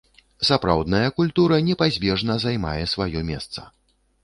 Сапраўдная 0.47 1.09
культура 1.19 1.59
непазбежна 1.67 2.39
займае 2.47 2.83
сваё 2.97 3.25
месца. 3.31 3.71